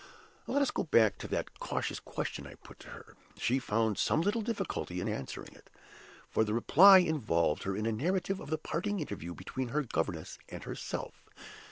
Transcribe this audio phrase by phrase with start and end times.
[0.47, 3.15] Let us go back to that cautious question I put to her.
[3.37, 5.69] She found some little difficulty in answering it,
[6.27, 10.39] for the reply involved her in a narrative of the parting interview between her governess
[10.49, 11.29] and herself.